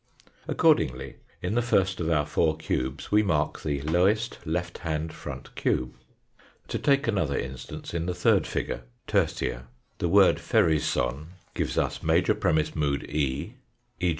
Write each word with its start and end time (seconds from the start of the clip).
Accordingly 0.47 1.17
in 1.43 1.53
the 1.53 1.61
first 1.61 1.99
of 1.99 2.09
our 2.09 2.25
four 2.25 2.57
cubes 2.57 3.11
we 3.11 3.21
mark 3.21 3.61
the 3.61 3.81
lowest 3.83 4.39
left 4.47 4.79
hand 4.79 5.13
front 5.13 5.53
cube. 5.53 5.93
To 6.69 6.79
take 6.79 7.07
another 7.07 7.37
instance 7.37 7.93
in 7.93 8.07
the 8.07 8.15
third 8.15 8.47
figure" 8.47 8.85
Tertia," 9.13 9.67
the 9.99 10.09
word" 10.09 10.37
ferisson" 10.49 11.27
gives 11.53 11.77
us 11.77 12.01
major 12.01 12.33
premiss 12.33 12.75
mood 12.75 13.03
E 13.11 13.57
e. 13.99 14.09